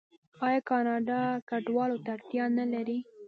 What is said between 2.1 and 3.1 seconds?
اړتیا نلري؟